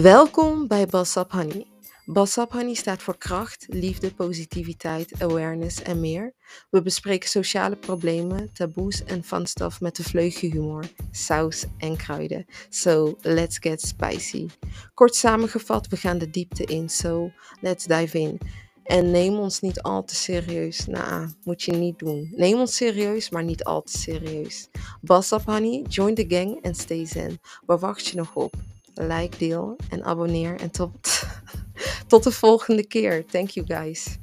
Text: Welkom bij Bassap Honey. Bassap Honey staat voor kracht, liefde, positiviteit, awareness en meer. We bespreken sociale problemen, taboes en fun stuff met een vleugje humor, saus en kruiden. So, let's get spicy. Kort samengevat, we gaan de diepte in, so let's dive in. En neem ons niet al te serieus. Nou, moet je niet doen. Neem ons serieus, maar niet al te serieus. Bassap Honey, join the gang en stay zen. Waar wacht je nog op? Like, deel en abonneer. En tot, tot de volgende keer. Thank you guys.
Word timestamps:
Welkom 0.00 0.66
bij 0.66 0.86
Bassap 0.86 1.32
Honey. 1.32 1.66
Bassap 2.04 2.52
Honey 2.52 2.74
staat 2.74 3.02
voor 3.02 3.18
kracht, 3.18 3.66
liefde, 3.68 4.14
positiviteit, 4.14 5.22
awareness 5.22 5.82
en 5.82 6.00
meer. 6.00 6.34
We 6.70 6.82
bespreken 6.82 7.28
sociale 7.28 7.76
problemen, 7.76 8.52
taboes 8.52 9.04
en 9.04 9.24
fun 9.24 9.46
stuff 9.46 9.80
met 9.80 9.98
een 9.98 10.04
vleugje 10.04 10.48
humor, 10.48 10.84
saus 11.10 11.64
en 11.78 11.96
kruiden. 11.96 12.44
So, 12.68 13.16
let's 13.20 13.58
get 13.58 13.80
spicy. 13.80 14.48
Kort 14.94 15.14
samengevat, 15.14 15.88
we 15.88 15.96
gaan 15.96 16.18
de 16.18 16.30
diepte 16.30 16.64
in, 16.64 16.88
so 16.88 17.30
let's 17.60 17.84
dive 17.84 18.18
in. 18.18 18.38
En 18.82 19.10
neem 19.10 19.34
ons 19.34 19.60
niet 19.60 19.82
al 19.82 20.04
te 20.04 20.14
serieus. 20.14 20.86
Nou, 20.86 21.28
moet 21.44 21.62
je 21.62 21.72
niet 21.72 21.98
doen. 21.98 22.32
Neem 22.36 22.58
ons 22.58 22.76
serieus, 22.76 23.30
maar 23.30 23.44
niet 23.44 23.64
al 23.64 23.82
te 23.82 23.98
serieus. 23.98 24.68
Bassap 25.00 25.44
Honey, 25.44 25.84
join 25.88 26.14
the 26.14 26.24
gang 26.28 26.62
en 26.62 26.74
stay 26.74 27.06
zen. 27.06 27.40
Waar 27.66 27.78
wacht 27.78 28.06
je 28.06 28.16
nog 28.16 28.34
op? 28.34 28.54
Like, 28.94 29.38
deel 29.38 29.76
en 29.90 30.04
abonneer. 30.04 30.60
En 30.60 30.70
tot, 30.70 31.22
tot 32.06 32.22
de 32.24 32.32
volgende 32.32 32.86
keer. 32.86 33.26
Thank 33.26 33.50
you 33.50 33.66
guys. 33.66 34.18